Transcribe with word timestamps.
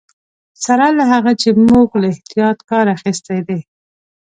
سره 0.65 0.85
له 0.97 1.03
هغه 1.13 1.31
چې 1.41 1.49
موږ 1.69 1.87
له 2.01 2.07
احتیاط 2.13 2.57
کار 2.69 2.85
اخیستی 2.95 3.39
دی. 3.47 3.59